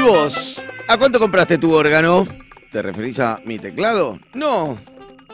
[0.00, 0.62] ¿Y vos?
[0.88, 2.26] ¿A cuánto compraste tu órgano?
[2.72, 4.18] ¿Te referís a mi teclado?
[4.32, 4.78] No,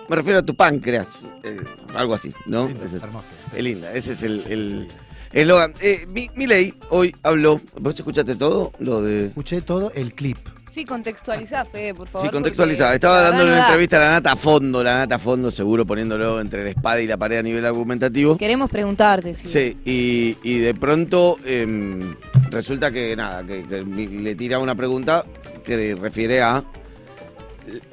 [0.09, 1.21] me refiero a tu páncreas.
[1.45, 1.61] eh,
[1.95, 2.67] algo así, ¿no?
[2.69, 3.57] Ese es, hermosa, sí.
[3.59, 4.89] es linda, ese es el el-
[5.33, 5.75] eslogan.
[5.81, 7.61] Eh, mi, Milei hoy habló.
[7.81, 8.73] ¿Vos escuchaste todo?
[8.79, 9.27] Lo de.
[9.27, 10.39] Escuché todo el clip.
[10.71, 12.29] Sí, contextualizá, Fede, por favor.
[12.29, 12.91] Sí, contextualizada.
[12.91, 15.87] porque Estaba dándole una entrevista a la nata a fondo, la nata a fondo, seguro
[15.87, 18.37] poniéndolo entre la espada y la pared a nivel argumentativo.
[18.37, 19.49] Queremos preguntarte, sí.
[19.49, 22.15] Sí, y, y de pronto em,
[22.51, 25.25] resulta que nada, que, le tira una pregunta
[25.65, 26.63] que refiere a.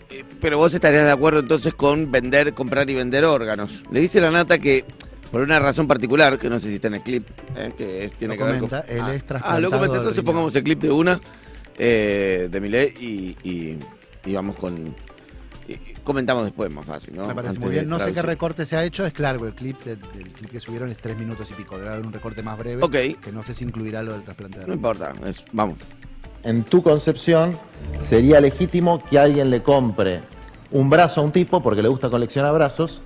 [0.10, 3.82] eh, Pero vos estarías de acuerdo entonces con vender, comprar y vender órganos.
[3.92, 4.84] Le dice la nata que
[5.34, 8.14] por una razón particular, que no sé si está en el clip, eh, que es,
[8.14, 8.70] tiene Lo que ver con.
[8.88, 10.26] él ah, es ah, lo comenté, entonces riñón.
[10.26, 11.20] pongamos el clip de una
[11.76, 13.80] eh, de Millet y, y,
[14.26, 14.94] y vamos con.
[16.04, 17.26] comentamos después, más fácil, ¿no?
[17.26, 17.90] Me parece Antes muy bien.
[17.90, 19.08] No sé qué recorte se ha hecho.
[19.08, 21.80] Es claro, el clip, del, del clip que subieron es tres minutos y pico.
[21.80, 22.84] Debe haber un recorte más breve.
[22.84, 23.20] Ok.
[23.20, 25.80] Que no sé si incluirá lo del trasplante de No importa, es- vamos.
[26.44, 27.58] En tu concepción,
[28.08, 30.22] sería legítimo que alguien le compre
[30.70, 33.02] un brazo a un tipo porque le gusta coleccionar brazos.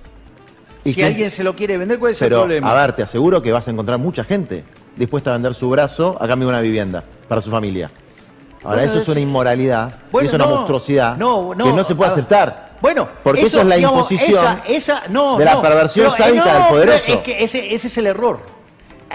[0.94, 2.70] Si que- alguien se lo quiere vender, ¿cuál es Pero, el problema?
[2.70, 4.64] a ver, te aseguro que vas a encontrar mucha gente
[4.96, 7.90] dispuesta a vender su brazo a cambio de una vivienda para su familia.
[8.64, 11.84] Ahora, Bueno, eso es una inmoralidad, y Bueno, es una monstruosidad No, no, que no
[11.84, 12.68] se puede aceptar.
[12.80, 16.28] Bueno, Porque eso es la digamos, imposición esa, esa- no, de la perversión pero, eh,
[16.28, 17.12] sádica no, del pero poderoso.
[17.12, 18.40] Es que ese, ese es el error.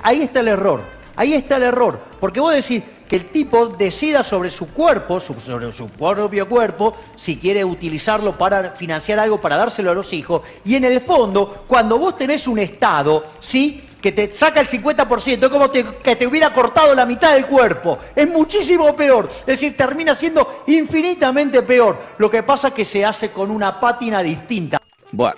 [0.01, 0.81] Ahí está el error.
[1.15, 1.99] Ahí está el error.
[2.19, 2.83] Porque vos decís
[3.15, 9.19] el tipo decida sobre su cuerpo, sobre su propio cuerpo, si quiere utilizarlo para financiar
[9.19, 10.41] algo, para dárselo a los hijos.
[10.65, 13.89] Y en el fondo, cuando vos tenés un Estado, ¿sí?
[14.01, 17.45] que te saca el 50%, es como te- que te hubiera cortado la mitad del
[17.45, 17.99] cuerpo.
[18.13, 19.29] Es muchísimo peor.
[19.31, 21.97] Es decir, termina siendo infinitamente peor.
[22.17, 24.81] Lo que pasa es que se hace con una pátina distinta.
[25.11, 25.35] Bueno,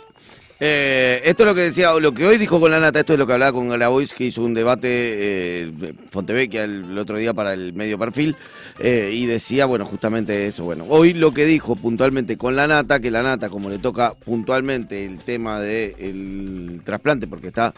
[0.60, 3.20] eh, esto es lo que decía, lo que hoy dijo con la nata, esto es
[3.20, 7.54] lo que hablaba con Grabois, que hizo un debate eh, Fontevecchia el, otro día para
[7.54, 8.36] el medio perfil,
[8.80, 10.64] eh, y decía, bueno, justamente eso.
[10.64, 14.14] Bueno, hoy lo que dijo puntualmente con la nata, que la nata, como le toca
[14.14, 17.74] puntualmente el tema del trasplante, porque está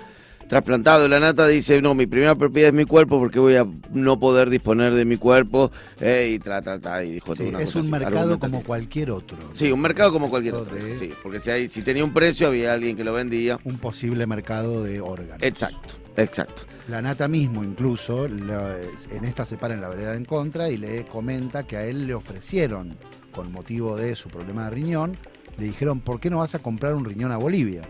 [0.48, 4.20] trasplantado, la nata dice, no, mi primera propiedad es mi cuerpo, porque voy a no
[4.20, 7.66] poder disponer de mi cuerpo, eh, y tra, tra, tra, y dijo Sí, una es
[7.68, 9.38] cosa un así, mercado como cualquier otro.
[9.52, 10.76] Sí, un mercado como cualquier otro.
[10.76, 13.60] De- Sí, porque si, hay, si tenía un precio, había alguien que lo vendía.
[13.64, 15.44] Un posible mercado de órganos.
[15.44, 16.64] Exacto, exacto.
[16.88, 18.78] La nata mismo incluso la-
[19.12, 22.08] en esta se para en la vereda en contra y le comenta que a él
[22.08, 22.96] le ofrecieron,
[23.32, 25.18] con motivo de su problema de riñón,
[25.58, 27.82] le dijeron, ¿por qué no vas a comprar un riñón a Bolivia?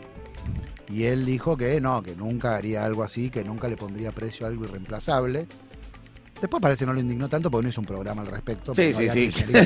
[0.90, 4.46] Y él dijo que no, que nunca haría algo así, que nunca le pondría precio
[4.46, 5.48] a algo irreemplazable.
[6.40, 8.74] Después parece no lo indignó tanto porque no hizo un programa al respecto.
[8.74, 9.44] Sí, no sí, sí.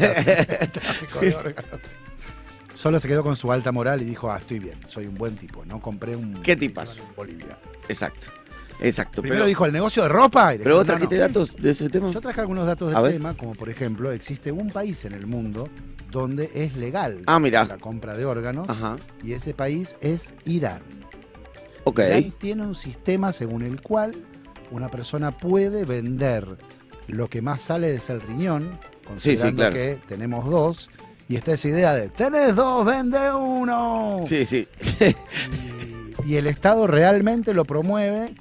[2.74, 5.36] Solo se quedó con su alta moral y dijo, ah, estoy bien, soy un buen
[5.36, 6.98] tipo, no compré un ¿Qué tipas?
[6.98, 7.58] en Bolivia.
[7.90, 8.28] Exacto,
[8.82, 9.22] exacto.
[9.22, 10.56] Primero pero, dijo el negocio de ropa.
[10.56, 11.22] Y pero vos trajiste no.
[11.22, 12.10] datos de ese tema.
[12.12, 15.70] Yo traje algunos datos del tema, como por ejemplo, existe un país en el mundo
[16.12, 20.82] donde es legal Ah, la compra de órganos Ajá, y ese país es Irán.
[21.86, 22.00] ok.
[22.00, 24.14] Irán tiene un sistema según el cual
[24.72, 26.58] una persona puede vender
[27.08, 29.74] lo que más sale es el riñón, considerando claro.
[29.74, 30.90] que tenemos dos,
[31.28, 34.22] y está esa idea de, tenés dos, vende uno.
[34.26, 34.68] Sí, sí.
[36.26, 38.34] Y, y el Estado realmente lo promueve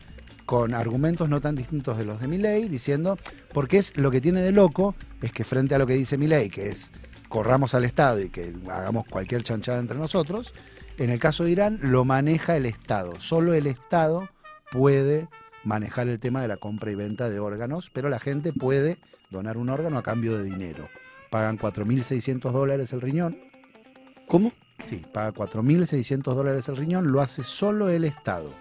[0.51, 3.17] con argumentos no tan distintos de los de Milei, diciendo,
[3.53, 6.51] porque es lo que tiene de loco, es que frente a lo que dice Milei,
[6.51, 6.91] que es
[7.29, 10.53] corramos al Estado y que hagamos cualquier chanchada entre nosotros,
[10.99, 13.21] en el caso de Irán lo maneja el Estado.
[13.21, 14.29] Solo el Estado
[14.73, 15.29] puede
[15.63, 18.99] manejar el tema de la compra y venta de órganos, pero la gente puede
[19.31, 20.89] donar un órgano a cambio de dinero.
[21.31, 23.39] Pagan 4.600 dólares el riñón,
[24.27, 24.51] ¿Cómo?
[24.85, 28.53] Sí, paga 4.600 dólares el riñón, lo hace solo el Estado.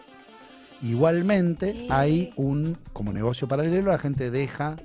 [0.81, 1.88] Igualmente ¿Qué?
[1.90, 4.78] hay un, como negocio paralelo, la gente deja,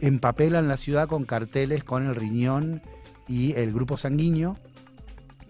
[0.00, 2.82] empapelan la ciudad con carteles con el riñón
[3.28, 4.54] y el grupo sanguíneo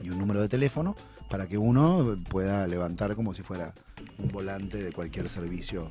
[0.02, 0.96] y un número de teléfono
[1.28, 3.72] para que uno pueda levantar como si fuera
[4.18, 5.88] un volante de cualquier servicio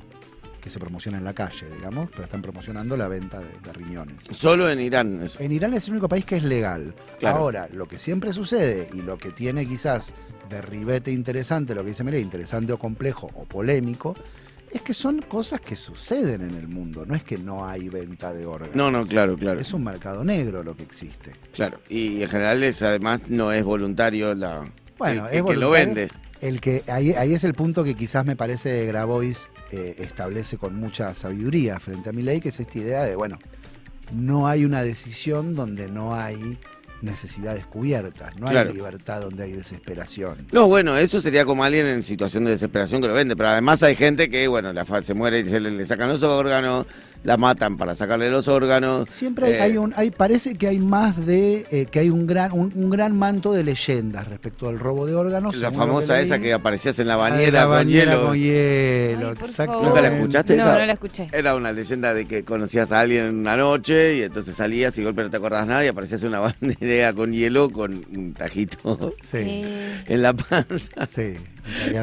[0.60, 4.24] que se promociona en la calle, digamos, pero están promocionando la venta de, de riñones.
[4.30, 5.22] Solo en Irán.
[5.22, 5.40] eso.
[5.40, 6.94] En Irán es el único país que es legal.
[7.18, 7.38] Claro.
[7.38, 10.12] Ahora, lo que siempre sucede y lo que tiene quizás
[10.48, 14.16] de ribete interesante, lo que dice Milei, interesante o complejo o polémico,
[14.70, 17.04] es que son cosas que suceden en el mundo.
[17.04, 18.76] No es que no hay venta de órganos.
[18.76, 19.60] No, no, claro, claro.
[19.60, 21.32] Es un mercado negro lo que existe.
[21.52, 21.80] Claro.
[21.88, 24.64] Y en general es, además no es voluntario la
[24.98, 26.08] Bueno, el, es el que lo vende.
[26.40, 30.74] El que ahí, ahí es el punto que quizás me parece Grabois eh, establece con
[30.76, 33.38] mucha sabiduría frente a mi ley, que es esta idea de, bueno,
[34.12, 36.58] no hay una decisión donde no hay
[37.02, 40.46] necesidades cubiertas, no hay libertad donde hay desesperación.
[40.52, 43.82] No, bueno, eso sería como alguien en situación de desesperación que lo vende, pero además
[43.82, 46.86] hay gente que, bueno, la se muere y se le, le sacan los órganos
[47.22, 49.10] la matan para sacarle los órganos.
[49.10, 52.26] Siempre hay, Eh, hay un, hay, parece que hay más de, eh, que hay un
[52.26, 55.56] gran, un, un gran manto de leyendas respecto al robo de órganos.
[55.56, 58.26] La famosa esa que aparecías en la Ah, bañera, con bañera hielo.
[58.26, 59.66] con hielo, Ay.
[59.82, 60.78] ¿Nunca la escuchaste No, esa?
[60.78, 61.28] no la escuché.
[61.32, 65.04] Era una leyenda de que conocías a alguien una noche y entonces salías y de
[65.04, 69.14] golpe no te acordabas nada y aparecías en una bandera con hielo con un tajito
[69.22, 71.06] Sí, Eh, en la panza.
[71.14, 71.34] sí.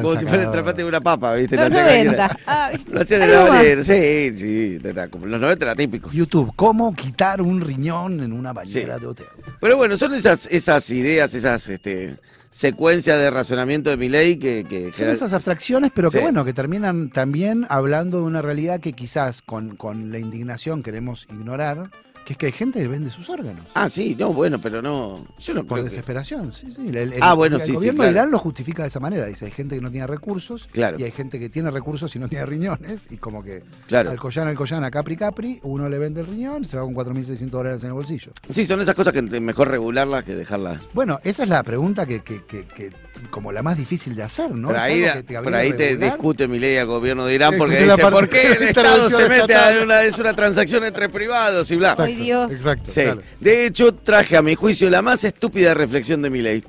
[0.02, 1.56] Como si fuera el trapate de una papa, ¿viste?
[1.56, 2.26] los cualquiera.
[2.28, 2.38] 90.
[2.46, 2.94] Ah, ¿viste?
[2.94, 3.84] Lo hacían en la.
[3.84, 4.78] Sí, sí.
[4.78, 6.10] Los 90 era típico.
[6.10, 9.00] YouTube, ¿cómo quitar un riñón en una bañera Sí.
[9.00, 9.26] de hotel?
[9.60, 12.16] Pero bueno, son esas, esas ideas, esas este,
[12.50, 16.52] secuencias de razonamiento de mi ley que, que Son esas abstracciones, pero que bueno, que
[16.52, 21.90] terminan también hablando de una realidad que quizás con, con la indignación queremos ignorar,
[22.28, 23.64] que es que hay gente que vende sus órganos.
[23.72, 25.24] Ah, sí, no, bueno, pero no.
[25.38, 26.88] Yo no Por creo que- desesperación, sí, sí.
[26.88, 28.12] El, el- Ah, bueno, el sí, sí, gobierno claro.
[28.12, 29.24] de Irán lo justifica de esa manera.
[29.24, 30.98] Dice, hay gente que no tiene recursos Claro.
[31.00, 33.06] y hay gente que tiene recursos y no tiene riñones.
[33.10, 34.10] Y como que Claro.
[34.10, 36.92] al Collán, al Collán, a Capri, Capri, uno le vende el riñón, se va con
[36.94, 38.32] 4.600 dólares en el bolsillo.
[38.50, 40.82] Sí, son esas cosas que mejor regularlas que dejarlas.
[40.92, 42.92] Bueno, esa es la pregunta que, que- que
[43.30, 44.68] como la más difícil de hacer, ¿no?
[44.68, 48.28] por ahí, te por ahí discute mi ley al gobierno de Irán porque dice, ¿por
[48.28, 51.94] qué el Estado se mete a una, es una transacción entre privados y bla?
[51.98, 52.52] Ay, Dios.
[52.52, 53.02] Exacto, Sí.
[53.02, 53.22] claro.
[53.40, 56.64] De hecho, traje a mi juicio la más estúpida reflexión de mi ley.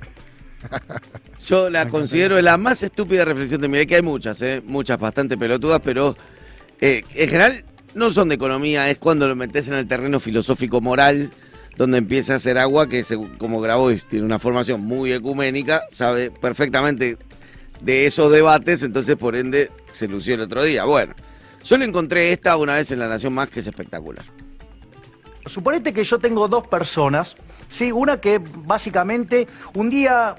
[1.46, 4.62] Yo la considero la más estúpida reflexión de mi ley, que hay muchas, ¿eh?
[4.66, 6.18] muchas bastante pelotudas, pero
[6.82, 7.64] eh, en general
[7.94, 11.32] no son de economía, es cuando lo metes en el terreno filosófico-moral,
[11.80, 16.30] donde empieza a hacer agua, que según- como Grabois tiene una formación muy ecuménica, sabe
[16.30, 17.18] perfectamente
[17.80, 20.84] de esos debates, entonces por ende se lució el otro día.
[20.84, 21.16] Bueno,
[21.64, 24.26] yo le encontré esta una vez en La Nación Más, que es espectacular.
[25.46, 27.38] Suponete que yo tengo dos personas,
[27.70, 27.94] ¿sí?
[27.94, 30.36] Una que básicamente un día,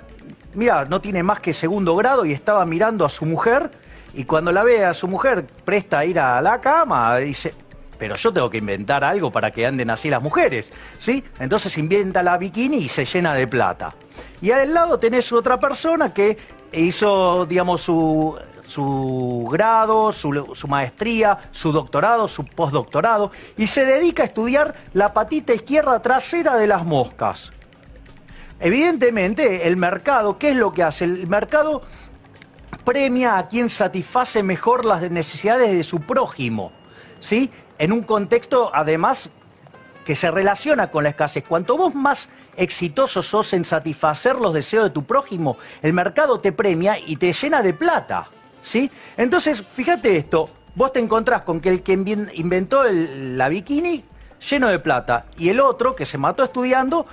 [0.53, 3.71] mira, no tiene más que segundo grado y estaba mirando a su mujer
[4.13, 7.55] y cuando la ve a su mujer presta a ir a la cama, dice,
[8.01, 11.23] pero yo tengo que inventar algo para que anden así las mujeres, ¿sí?
[11.39, 13.95] Entonces inventa la bikini y se llena de plata.
[14.41, 16.39] Y al lado tenés otra persona que
[16.73, 24.23] hizo, digamos, su, su grado, su, su maestría, su doctorado, su postdoctorado, y se dedica
[24.23, 27.53] a estudiar la patita izquierda trasera de las moscas.
[28.61, 31.05] Evidentemente, el mercado, ¿qué es lo que hace?
[31.05, 31.83] El mercado
[32.85, 36.73] premia a quien satisface mejor las necesidades de su prójimo,
[37.19, 37.51] ¿sí?
[37.81, 39.31] En un contexto, además,
[40.05, 41.45] que se relaciona con la escasez.
[41.49, 46.53] Cuanto vos más exitoso sos en satisfacer los deseos de tu prójimo, el mercado te
[46.53, 48.29] premia y te llena de plata,
[48.61, 48.91] ¿sí?
[49.17, 54.05] Entonces, fíjate esto, vos te encontrás con que el que inventó la bikini
[54.51, 57.07] lleno de plata y el otro que se mató estudiando,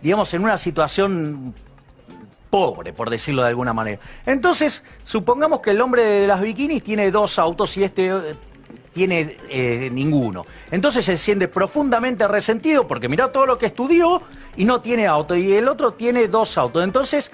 [0.00, 1.54] digamos, en una situación
[2.50, 4.00] pobre, por decirlo de alguna manera.
[4.26, 8.36] Entonces, supongamos que el hombre de las bikinis tiene dos autos y este
[8.92, 10.46] tiene eh, ninguno.
[10.70, 14.22] Entonces se siente profundamente resentido porque mirá todo lo que estudió
[14.56, 16.84] y no tiene auto y el otro tiene dos autos.
[16.84, 17.30] Entonces,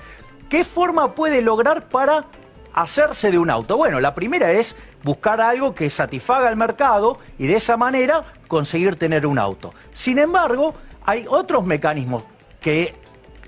[0.49, 2.27] ¿qué forma puede lograr para
[2.73, 3.77] hacerse de un auto?
[3.77, 8.97] Bueno, la primera es buscar algo que satisfaga el mercado y de esa manera conseguir
[8.97, 9.75] tener un auto.
[9.93, 10.75] Sin embargo,
[11.05, 12.23] hay otros mecanismos
[12.61, 12.95] que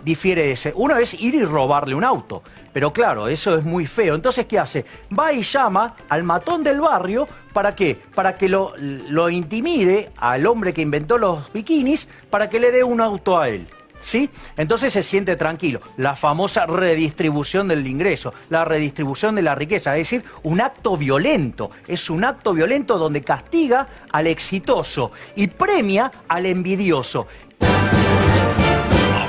[0.04, 0.72] difiere ese.
[0.76, 2.42] Uno es ir y robarle un auto.
[2.72, 4.14] Pero claro, eso es muy feo.
[4.14, 4.84] Entonces, ¿qué hace?
[5.16, 7.26] Va y llama al matón del barrio.
[7.52, 7.98] ¿Para qué?
[8.14, 12.84] Para que lo, lo intimide al hombre que inventó los bikinis para que le dé
[12.84, 13.66] un auto a él.
[14.00, 14.30] ¿Sí?
[14.56, 15.80] Entonces se siente tranquilo.
[15.98, 21.70] La famosa redistribución del ingreso, la redistribución de la riqueza, es decir, un acto violento.
[21.86, 27.26] Es un acto violento donde castiga al exitoso y premia al envidioso.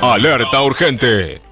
[0.01, 1.50] Alerta urgente.